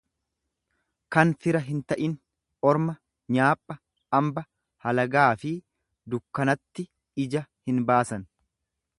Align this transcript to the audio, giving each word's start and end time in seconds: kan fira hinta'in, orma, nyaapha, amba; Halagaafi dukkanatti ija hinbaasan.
kan 1.15 1.31
fira 1.45 1.59
hinta'in, 1.65 2.13
orma, 2.69 2.95
nyaapha, 3.35 3.77
amba; 4.19 4.43
Halagaafi 4.85 5.51
dukkanatti 6.15 6.87
ija 7.25 7.43
hinbaasan. 7.71 8.25